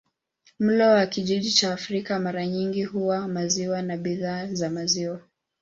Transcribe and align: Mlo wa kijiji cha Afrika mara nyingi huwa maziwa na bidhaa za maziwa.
Mlo 0.59 0.89
wa 0.91 1.05
kijiji 1.05 1.51
cha 1.51 1.73
Afrika 1.73 2.19
mara 2.19 2.47
nyingi 2.47 2.83
huwa 2.83 3.27
maziwa 3.27 3.81
na 3.81 3.97
bidhaa 3.97 4.47
za 4.53 4.69
maziwa. 4.69 5.19